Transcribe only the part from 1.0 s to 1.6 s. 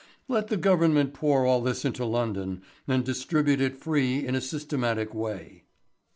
pour